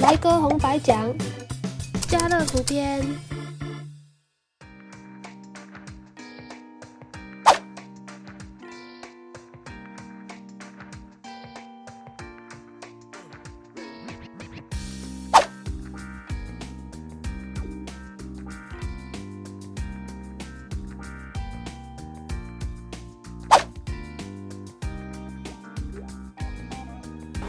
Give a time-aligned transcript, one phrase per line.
[0.00, 1.12] 来个红白奖，
[2.08, 3.29] 家乐福篇。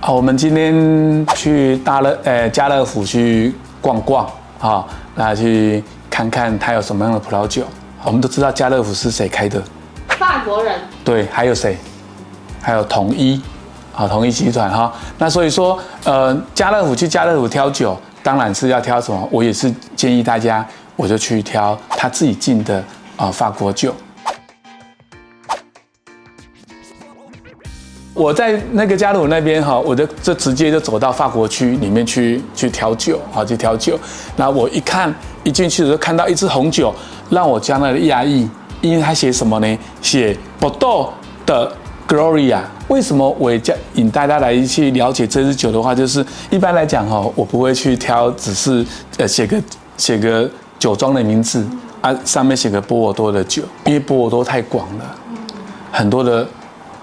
[0.03, 4.27] 好，我们今天去大乐呃家乐福去逛逛
[4.59, 7.63] 啊，那去看看它有什么样的葡萄酒。
[8.03, 9.61] 我们都知道家乐福是谁开的？
[10.07, 10.73] 法国人。
[11.05, 11.77] 对，还有谁？
[12.63, 13.39] 还有统一，
[13.95, 14.91] 啊，统一集团哈。
[15.19, 19.29] 那所以说，呃，家乐福去家乐福挑酒，当然是要挑什么？
[19.31, 22.83] 我也是建议大家，我就去挑他自己进的
[23.17, 23.93] 啊法国酒。
[28.21, 33.99] 我在那个加鲁那边哈，我就就直接就走到法国区里面去去调酒啊，去调酒。
[34.35, 35.11] 那我一看
[35.43, 36.93] 一进去的时候看到一支红酒，
[37.31, 38.47] 让我相当的压抑，
[38.79, 39.77] 因为它写什么呢？
[40.03, 41.11] 写波多
[41.47, 41.75] 的
[42.07, 42.59] Gloria。
[42.89, 48.85] 为什么我也叫引大家来去了解这支酒的话，就是一般来讲哈，我不会去挑，只是
[49.17, 49.59] 呃写个
[49.97, 51.65] 写个酒庄的名字
[52.01, 55.15] 啊，上面写个波尔多的酒，因为波尔多太广了，
[55.91, 56.47] 很多的。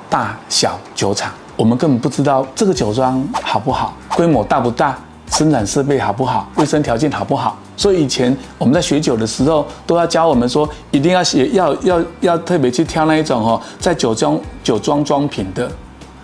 [0.09, 4.99] 大小酒厂，我们根本不知道这个酒庄好不好，规模大不大，
[5.31, 7.57] 生产设备好不好，卫生条件好不好。
[7.77, 15.67] 所以以前我们在学酒的时候，都要教我们说，一定要写，要要要特别去挑那一种哦，在酒庄酒庄装瓶的，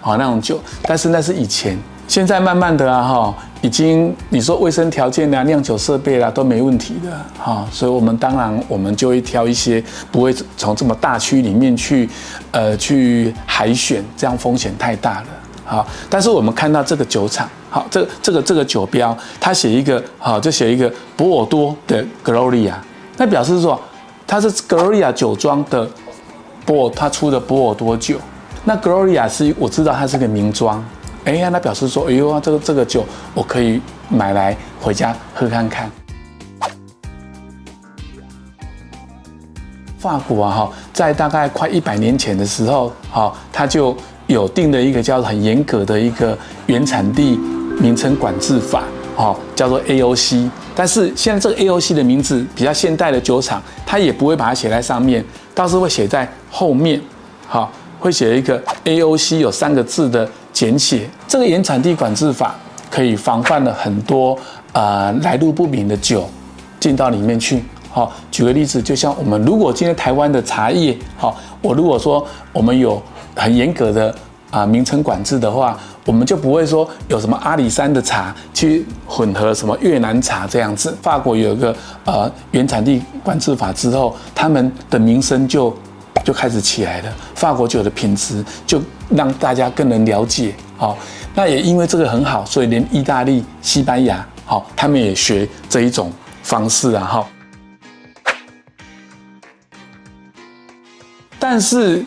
[0.00, 0.58] 啊那种酒。
[0.82, 3.34] 但是那是以前，现在慢慢的啊哈。
[3.64, 7.10] 已经你说卫生条件啊、酿酒设备啊都没问题的
[7.42, 12.06] 哈，所以我们当然我们就会挑一些不会从这么大区里面去
[12.50, 15.26] 呃去海选，这样风险太大了
[15.64, 15.86] 好。
[16.10, 22.74] 但是我们看到这个酒厂，好，这这个这个酒标，它写一个好，就写一个波尔多的 Gloria，
[23.16, 23.80] 那表示说
[24.26, 25.88] 它是 Gloria 酒庄的
[26.66, 28.18] 波，它出的波尔多酒。
[28.64, 30.84] 那 Gloria 是我知道它是个名庄。
[31.24, 33.80] 哎呀，那表示说，哎呦，这个这个酒我可以
[34.10, 35.90] 买来回家喝看看。
[39.98, 43.96] 法国啊，哈，在大概快一百年前的时候，哈，它就
[44.26, 46.36] 有定的一个叫很严格的一个
[46.66, 47.38] 原产地
[47.80, 48.84] 名称管制法，
[49.16, 50.50] 哈，叫做 AOC。
[50.74, 55.24] 但是现在这个 AOC 的名字比较现代的酒厂，它也不会把它写在上面，
[55.54, 57.00] 倒是会写在后面，
[57.48, 57.70] 哈，
[58.04, 60.28] 会写一个 AOC 有三个字的。
[60.52, 62.54] 简写这个原产地管制法
[62.88, 64.38] 可以防范了很多
[64.72, 66.30] 呃来路不明的酒
[66.78, 67.64] 进到里面去。
[67.90, 73.02] 好，举个例子，就像我们如果今天台湾的茶叶，好，我如果说我们有
[73.34, 74.14] 很严格的
[74.52, 75.76] 啊名称管制的话，
[76.06, 80.96] 我们就不会说有什么阿里山的茶去混合什么越南茶这样子。
[81.02, 85.76] 法国有一个呃原产地管制法之后，他们的名声就。
[86.24, 90.54] 就开始起来了，法国酒的品质就让大家更能了解。
[90.76, 90.96] 好，
[91.34, 96.10] 那也因为这个很好，所以连意大利、西班牙，好，他们也学这一种
[96.42, 97.04] 方式啊。
[97.04, 97.28] 哈，
[101.38, 102.04] 但是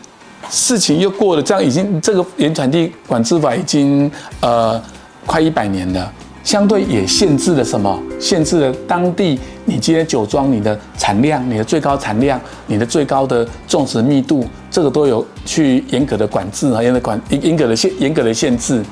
[0.50, 4.82] 事情又过了，这样已经这个原产地管制法已经呃
[5.24, 6.12] 快一百年了。
[6.44, 8.02] 相对也限制了什么？
[8.18, 18.82] 限制了当地你今天酒庄你的产量、你的最高产量、你的最高的种植密度，这个都有去严格的管制啊，严格管严格的限严格的限制。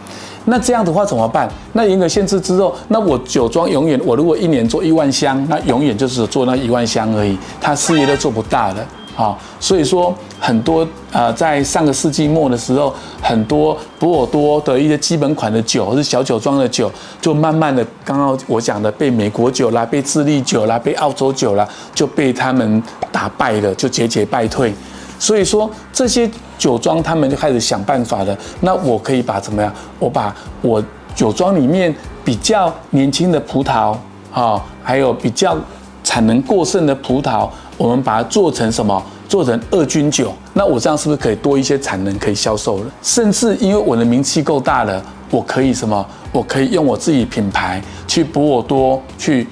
[0.45, 1.49] 那这样的话怎么办？
[1.73, 8.87] 那严格限制之后，那我酒庄永远我如果一年做一万箱，那永远就是做那一万箱而已，他事业都做不大了。
[9.16, 24.71] 好，所以说很多呃，在上个世纪末的时候，很多波尔多的一些基本款的酒，或是小酒庄的酒，就慢慢的，刚刚我讲的被美国酒啦、被智利酒啦、被澳洲酒啦，就被他们打败了，就节节败退。
[25.19, 28.37] 所以说这些酒庄他们就开始想办法了。
[28.60, 29.72] 那我可以把怎么样？
[29.98, 30.84] 我把我
[31.15, 33.97] 酒庄里面比较年轻的葡萄，
[34.30, 35.57] 啊，还有比较
[36.04, 37.48] 产能过剩的葡萄。
[37.77, 39.03] 我们把它做成什么？
[39.28, 42.84] 做成二军酒，那我这样是不是可以多一些产能可以销售了？
[43.03, 46.07] 甚至因为我的名气够大了，我可以什么？
[46.31, 49.47] 我可以用我自己品牌去波尔多去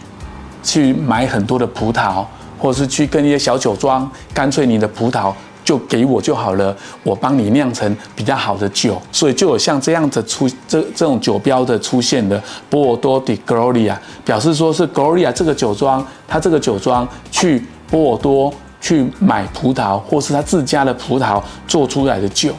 [0.62, 2.24] 去买很多的葡萄，
[2.56, 5.32] 或是去跟一些小酒庄，干脆你的葡萄。
[5.64, 12.38] 就给我就好了，我帮你酿成比较好的酒，所以就有像这样子出这这种酒标的出现的
[12.68, 13.96] 波尔多的 Gloria，
[14.26, 22.54] 表示说是 Gloria 这个酒庄，它这个酒庄去波尔多去买葡萄，或是他自家的葡萄做出来的酒，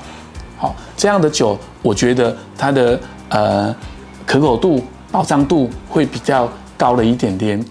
[0.57, 3.00] 好，这样的酒，我觉得它的
[3.30, 3.75] 呃
[4.25, 4.83] 可口度。
[5.12, 7.63] 保障度会比较高了一点点。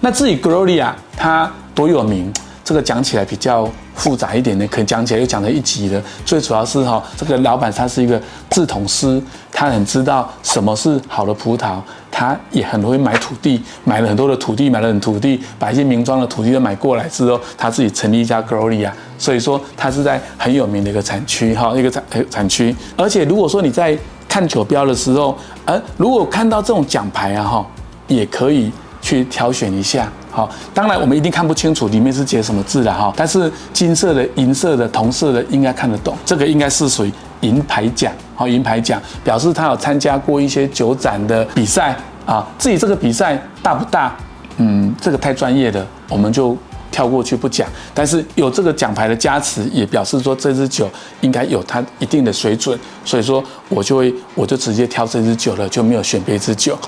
[0.00, 2.32] 那至于 Gloria 它多有名，
[2.64, 3.68] 这个讲起来比较
[4.00, 6.02] 复杂一点的，可能讲起来又讲了一集了。
[6.24, 11.78] 最主要是哈，这个老板他是一个制桶师，他很知道什么是好的葡萄，
[12.10, 18.90] 他也很会买土地，买了很多的土地，买了很多土地，把一些名庄的土地都买过来之后，他自己成立一家 Gloria。
[19.18, 22.74] 所以说，他是在很有名的一个产区哈，一个产产区。
[22.96, 25.36] 而且如果说你在看酒标的时候，
[25.66, 27.66] 呃，如果看到这种奖牌啊哈，
[28.08, 28.72] 也可以。
[29.02, 44.16] 去挑选一下，好，当然我们一定看不清楚里面是写什么字的哈，但是金色的、银色的、铜色的应该看得懂，这个应该是属于银牌奖，好，银牌奖表示他有参加过一些酒展的比赛啊，至于这个比赛大不大，
[44.58, 46.56] 嗯，这个太专业的，我们就
[46.92, 50.88] 跳过去不讲，但是有这个奖牌的加持，也表示说这支酒
[51.22, 56.78] 应该有它一定的水准，所以说我就会我就直接挑这支酒了，就没有选别支酒。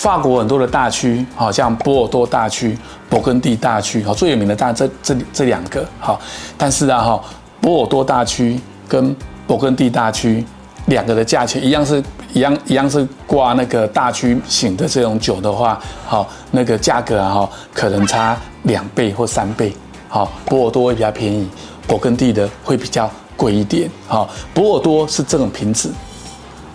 [0.00, 2.74] 法国很多的大区，好像波尔多大区、
[3.10, 6.18] 勃艮第大区，好，最有名的大这这这两个，好，
[6.56, 7.22] 但是啊哈，
[7.60, 8.58] 波尔多大区
[8.88, 9.14] 跟
[9.46, 10.42] 勃艮第大区
[10.86, 12.02] 两个的价钱一样是
[12.32, 19.70] 一样一样是挂那个大区型的这种酒的话，好，那个价格啊哈可能差两倍或三倍，
[20.08, 21.46] 好，波尔多会比较便宜，
[21.86, 25.92] 勃艮第的会比较贵一点，好，波尔多是这种瓶子，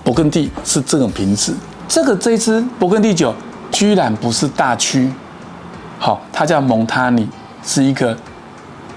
[0.03, 1.55] 勃艮第是这种瓶子。
[1.87, 3.33] 这个这支勃艮第酒
[3.71, 5.11] 居然不是大区，
[5.99, 7.27] 好，它叫蒙塔尼，
[7.63, 8.15] 是一个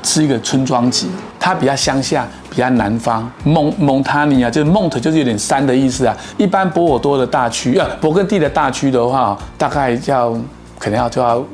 [0.03, 1.09] 是一个村庄级，
[1.39, 3.31] 它比较乡下，比较南方。
[3.45, 6.17] 蒙蒙塔尼啊，就是 Mont 就是有点山的意思啊。
[6.37, 10.31] 一般波尔多的大区，呃，勃艮第的大区的话，大概要
[10.79, 11.45] 可能要就要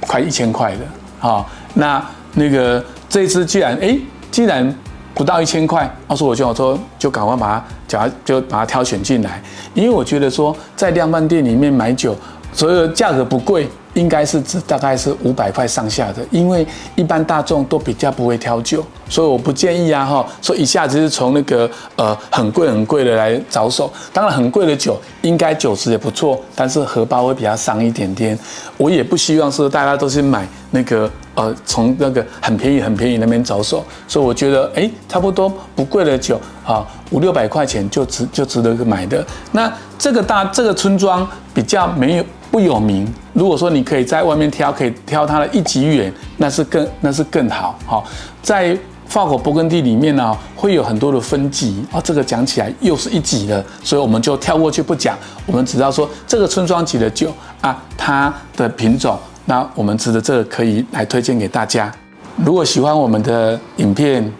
[0.00, 0.84] 快一千块的，
[1.18, 3.96] 好，那那个这一支居然哎，
[4.30, 4.74] 竟然
[5.16, 7.64] 不到一千块，我说我就我说就赶快把它。
[7.88, 9.40] 就就把它挑选进来，
[9.72, 12.16] 因为我觉得说在量贩店里面买酒，
[12.52, 16.64] 所有价格不贵，应该是指大概是五百块上下的，因为
[16.94, 23.90] 一般大众都比较不会挑酒，所以我不建议啊哈，说一下子是从那个呃很贵很贵的来着手。
[24.12, 28.38] 当然很贵的酒应该酒质也不错，但是荷包会比较伤一点点。
[28.76, 36.86] 我也不希望说大家都是买那个呃从那个很便宜很便宜那边着手，所以我觉得哎差不多不贵的酒啊。
[37.12, 39.24] 五六百块钱就值就值得买的。
[39.52, 42.24] 那这个大这个村庄比较没有
[42.56, 43.06] 不有名。
[43.34, 47.78] 如果说你可以在外面挑，可以挑它的一级园，那是更那是更好。
[47.84, 48.02] 好，
[48.40, 48.74] 在
[49.06, 52.00] 法国勃艮第里面呢，会有很多的分级啊。
[52.00, 55.18] 这个讲起来又是一级的，所以我们就跳过去不讲。
[55.44, 57.30] 我们只要说这个村庄级的酒
[57.60, 61.92] 啊，它的品种，那我们值得这个可以来推荐给大家。
[62.36, 64.32] 如果喜欢我们的影片，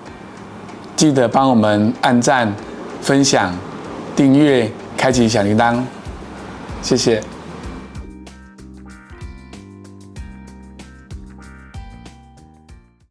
[0.97, 2.51] 记得帮我们按赞、
[3.03, 3.55] 分享、
[4.17, 5.79] 订阅、开启小铃铛，
[6.81, 7.23] 谢谢。